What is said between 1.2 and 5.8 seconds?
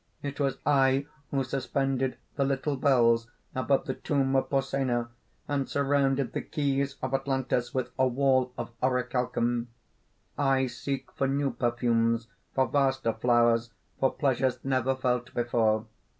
who suspended the little bells above the tomb of Porsenna, and